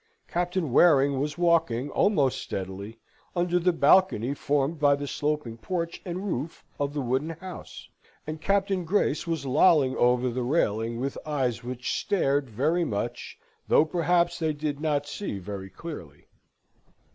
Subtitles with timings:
[0.27, 2.97] Captain Waring was walking, almost steadily,
[3.35, 7.87] under the balcony formed by the sloping porch and roof of the wooden house;
[8.25, 13.37] and Captain Grace was lolling over the railing, with eyes which stared very much,
[13.67, 16.25] though perhaps they did not see very clearly.